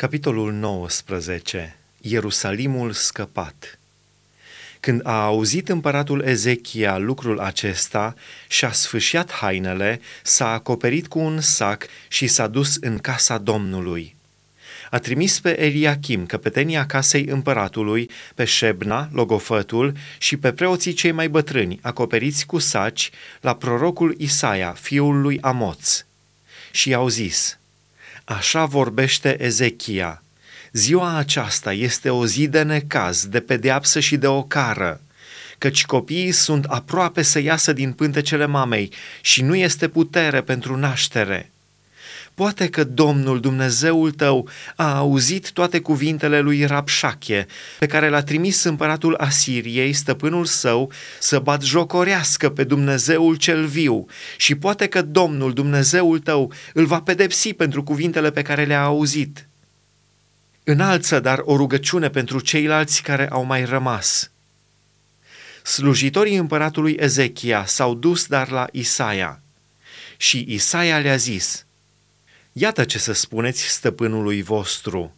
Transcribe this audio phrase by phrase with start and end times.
[0.00, 1.76] Capitolul 19.
[2.00, 3.78] Ierusalimul scăpat
[4.80, 8.14] Când a auzit împăratul Ezechia lucrul acesta
[8.48, 14.16] și-a sfâșiat hainele, s-a acoperit cu un sac și s-a dus în casa Domnului.
[14.90, 21.28] A trimis pe Eliachim, căpetenia casei împăratului, pe Șebna, logofătul, și pe preoții cei mai
[21.28, 23.10] bătrâni, acoperiți cu saci,
[23.40, 26.04] la prorocul Isaia, fiul lui Amoț.
[26.70, 27.54] Și i-au zis–
[28.36, 30.22] Așa vorbește Ezechia.
[30.72, 35.00] Ziua aceasta este o zi de necaz, de pedeapsă și de ocară,
[35.58, 41.50] căci copiii sunt aproape să iasă din pântecele mamei și nu este putere pentru naștere.
[42.40, 47.46] Poate că Domnul Dumnezeul tău a auzit toate cuvintele lui Rabșache,
[47.78, 54.06] pe care l-a trimis împăratul Asiriei, stăpânul său, să bat jocorească pe Dumnezeul cel viu
[54.36, 59.48] și poate că Domnul Dumnezeul tău îl va pedepsi pentru cuvintele pe care le-a auzit.
[60.64, 64.30] Înalță dar o rugăciune pentru ceilalți care au mai rămas.
[65.62, 69.42] Slujitorii împăratului Ezechia s-au dus dar la Isaia
[70.16, 71.64] și Isaia le-a zis–
[72.52, 75.16] Iată ce să spuneți stăpânului vostru.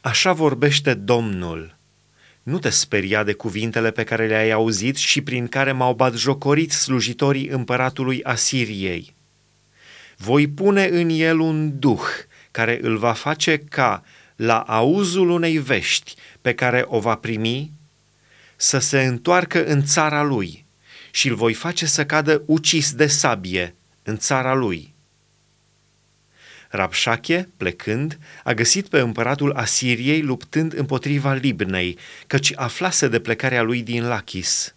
[0.00, 1.76] Așa vorbește Domnul.
[2.42, 7.48] Nu te speria de cuvintele pe care le-ai auzit și prin care m-au batjocorit slujitorii
[7.48, 9.14] împăratului Asiriei.
[10.16, 12.02] Voi pune în el un duh
[12.50, 14.04] care îl va face ca,
[14.36, 17.70] la auzul unei vești pe care o va primi,
[18.56, 20.64] să se întoarcă în țara lui
[21.10, 24.93] și îl voi face să cadă ucis de sabie în țara lui
[26.74, 33.82] Rabșache, plecând, a găsit pe împăratul Asiriei luptând împotriva Libnei, căci aflase de plecarea lui
[33.82, 34.74] din Lachis.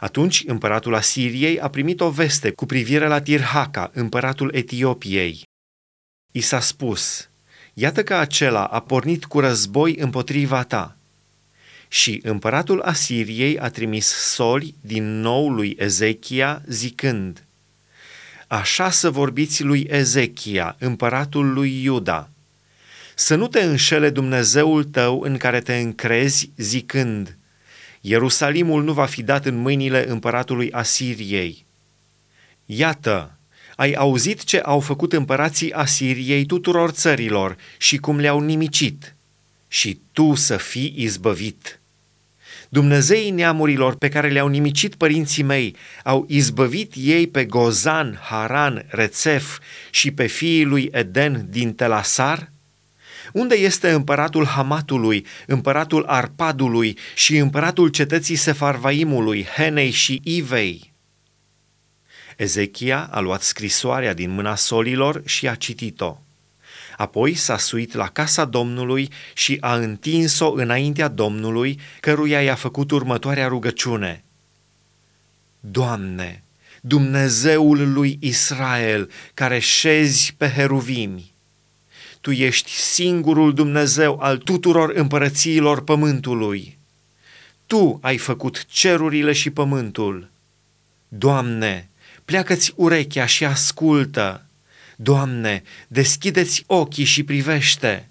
[0.00, 5.42] Atunci împăratul Asiriei a primit o veste cu privire la Tirhaka, împăratul Etiopiei.
[6.32, 7.28] I s-a spus,
[7.74, 10.96] iată că acela a pornit cu război împotriva ta.
[11.88, 17.44] Și împăratul Asiriei a trimis soli din nou lui Ezechia, zicând–
[18.50, 22.28] Așa să vorbiți lui Ezechia, împăratul lui Iuda.
[23.14, 27.36] Să nu te înșele Dumnezeul tău în care te încrezi, zicând,
[28.00, 31.64] Ierusalimul nu va fi dat în mâinile împăratului Asiriei.
[32.66, 33.38] Iată,
[33.76, 39.14] ai auzit ce au făcut împărații Asiriei tuturor țărilor și cum le-au nimicit,
[39.68, 41.79] și tu să fii izbăvit.
[42.72, 49.58] Dumnezeii neamurilor pe care le-au nimicit părinții mei au izbăvit ei pe Gozan, Haran, Rețef
[49.90, 52.52] și pe fiii lui Eden din Telasar?
[53.32, 60.92] Unde este împăratul Hamatului, împăratul Arpadului și împăratul cetății Sefarvaimului, Henei și Ivei?
[62.36, 66.18] Ezechia a luat scrisoarea din mâna solilor și a citit-o.
[67.00, 73.46] Apoi s-a suit la casa Domnului și a întins-o înaintea Domnului, căruia i-a făcut următoarea
[73.46, 74.24] rugăciune.
[75.60, 76.44] Doamne,
[76.80, 81.32] Dumnezeul lui Israel, care șezi pe heruvimi,
[82.20, 86.78] Tu ești singurul Dumnezeu al tuturor împărățiilor pământului.
[87.66, 90.30] Tu ai făcut cerurile și pământul.
[91.08, 91.88] Doamne,
[92.24, 94.44] pleacă-ți urechea și ascultă
[95.02, 98.08] Doamne, deschideți ochii și privește!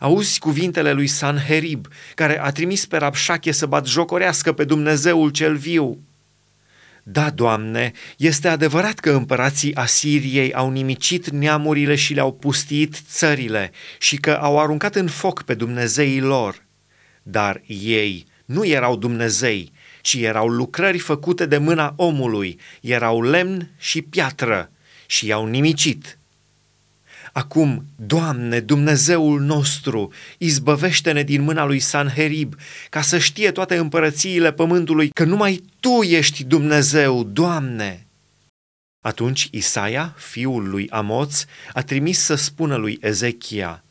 [0.00, 5.56] Auzi cuvintele lui Sanherib, care a trimis pe Rabșache să bat jocorească pe Dumnezeul cel
[5.56, 5.98] viu.
[7.02, 14.16] Da, Doamne, este adevărat că împărații Asiriei au nimicit neamurile și le-au pustiit țările și
[14.16, 16.64] că au aruncat în foc pe Dumnezeii lor.
[17.22, 24.02] Dar ei nu erau Dumnezei, ci erau lucrări făcute de mâna omului, erau lemn și
[24.02, 24.70] piatră
[25.06, 26.18] și i-au nimicit.
[27.32, 32.54] Acum, Doamne, Dumnezeul nostru, izbăvește-ne din mâna lui Sanherib,
[32.90, 38.06] ca să știe toate împărățiile pământului că numai Tu ești Dumnezeu, Doamne.
[39.00, 43.84] Atunci Isaia, fiul lui Amoț, a trimis să spună lui Ezechia,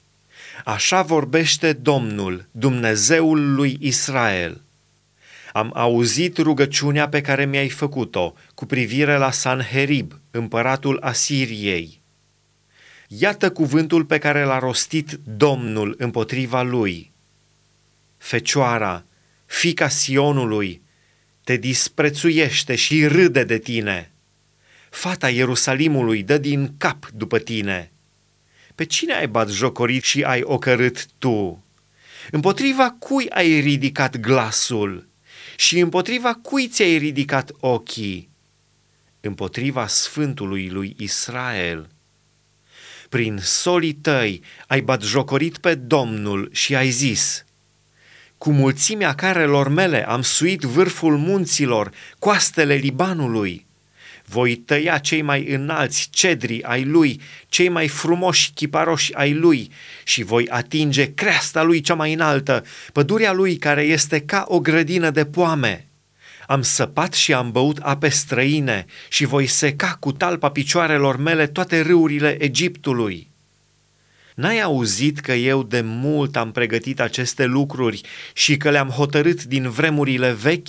[0.65, 4.61] Așa vorbește Domnul, Dumnezeul lui Israel.
[5.55, 12.01] Am auzit rugăciunea pe care mi-ai făcut-o cu privire la Sanherib, împăratul Asiriei.
[13.07, 17.11] Iată cuvântul pe care l-a rostit Domnul împotriva lui.
[18.17, 19.05] Fecioara,
[19.45, 20.81] fica Sionului,
[21.43, 24.11] te disprețuiește și râde de tine.
[24.89, 27.91] Fata Ierusalimului dă din cap după tine.
[28.75, 31.63] Pe cine ai bat jocorit și ai ocărât tu?
[32.31, 35.13] Împotriva cui ai ridicat glasul?
[35.55, 38.29] Și împotriva cui ți-ai ridicat ochii?
[39.19, 41.89] Împotriva Sfântului lui Israel.
[43.09, 47.45] prin solii tăi ai batjocorit pe Domnul și ai zis,
[48.37, 53.65] cu mulțimea carelor mele am suit vârful munților, coastele Libanului.
[54.25, 59.71] Voi tăia cei mai înalți cedri ai lui, cei mai frumoși chiparoși ai lui
[60.03, 65.09] și voi atinge creasta lui cea mai înaltă, pădurea lui care este ca o grădină
[65.09, 65.87] de poame.
[66.47, 71.81] Am săpat și am băut ape străine și voi seca cu talpa picioarelor mele toate
[71.81, 73.29] râurile Egiptului.
[74.35, 78.01] N-ai auzit că eu de mult am pregătit aceste lucruri
[78.33, 80.67] și că le-am hotărât din vremurile vechi?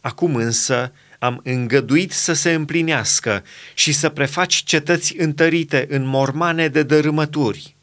[0.00, 0.92] Acum însă
[1.24, 3.44] am îngăduit să se împlinească
[3.74, 7.76] și să prefaci cetăți întărite în mormane de dărâmături.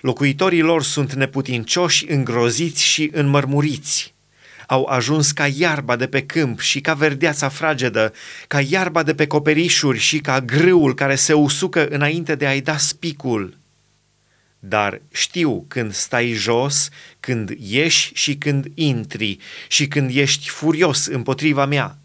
[0.00, 4.14] Locuitorii lor sunt neputincioși, îngroziți și înmărmuriți
[4.66, 8.12] au ajuns ca iarba de pe câmp și ca verdeața fragedă,
[8.46, 12.76] ca iarba de pe coperișuri și ca grâul care se usucă înainte de a-i da
[12.76, 13.56] spicul.
[14.58, 16.88] Dar știu când stai jos,
[17.20, 21.99] când ieși și când intri și când ești furios împotriva mea.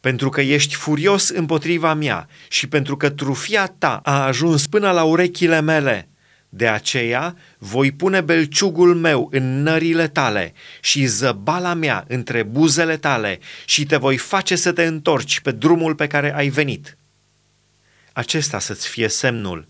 [0.00, 5.02] Pentru că ești furios împotriva mea și pentru că trufia ta a ajuns până la
[5.02, 6.08] urechile mele,
[6.52, 13.38] de aceea voi pune belciugul meu în nările tale și zăbala mea între buzele tale
[13.64, 16.96] și te voi face să te întorci pe drumul pe care ai venit.
[18.12, 19.68] Acesta să-ți fie semnul.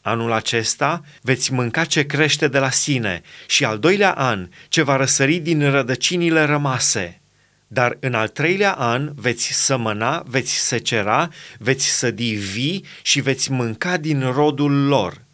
[0.00, 4.96] Anul acesta veți mânca ce crește de la sine și al doilea an ce va
[4.96, 7.20] răsări din rădăcinile rămase.
[7.66, 11.28] Dar în al treilea an veți sămăna, veți secera,
[11.58, 15.24] veți sădi vii și veți mânca din rodul lor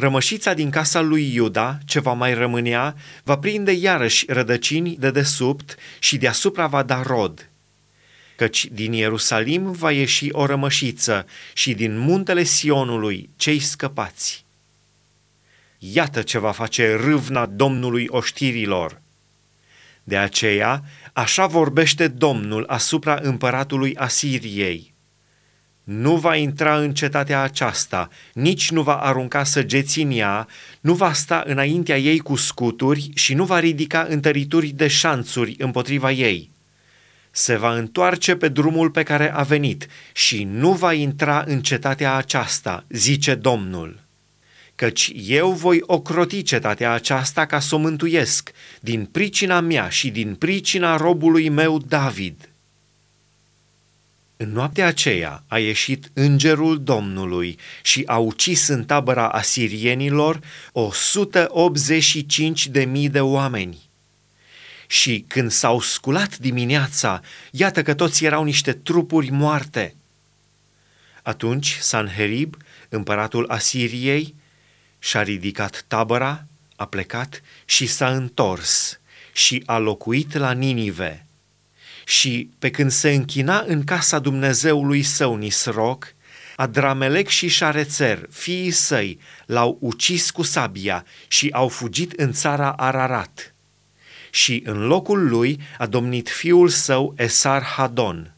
[0.00, 5.76] Rămășița din casa lui Iuda, ce va mai rămânea, va prinde iarăși rădăcini de desubt
[5.98, 7.48] și deasupra va da rod.
[8.36, 14.44] Căci din Ierusalim va ieși o rămășiță și din muntele Sionului cei scăpați.
[15.78, 19.00] Iată ce va face râvna Domnului oștirilor.
[20.04, 20.82] De aceea,
[21.18, 24.94] așa vorbește Domnul asupra împăratului Asiriei
[25.84, 30.48] nu va intra în cetatea aceasta, nici nu va arunca săgeți în ea,
[30.80, 36.10] nu va sta înaintea ei cu scuturi și nu va ridica întărituri de șanțuri împotriva
[36.10, 36.50] ei.
[37.30, 42.14] Se va întoarce pe drumul pe care a venit și nu va intra în cetatea
[42.14, 44.07] aceasta, zice Domnul.
[44.78, 50.34] Căci eu voi ocroti cetatea aceasta ca să o mântuiesc, din pricina mea și din
[50.34, 52.48] pricina robului meu David
[54.40, 60.40] în noaptea aceea a ieșit îngerul Domnului și a ucis în tabăra asirienilor
[60.72, 63.78] 185 de mii de oameni.
[64.86, 67.20] Și când s-au sculat dimineața,
[67.50, 69.94] iată că toți erau niște trupuri moarte.
[71.22, 72.56] Atunci Sanherib,
[72.88, 74.34] împăratul Asiriei,
[74.98, 76.44] și-a ridicat tabăra,
[76.76, 79.00] a plecat și s-a întors
[79.32, 81.26] și a locuit la Ninive
[82.08, 86.14] și pe când se închina în casa Dumnezeului său Nisroc,
[86.56, 93.54] Adramelec și Șarețer, fiii săi, l-au ucis cu sabia și au fugit în țara Ararat.
[94.30, 98.32] Și în locul lui a domnit fiul său Esar Hadon.